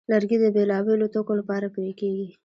[0.11, 2.27] لرګی د بېلابېلو توکو لپاره پرې کېږي.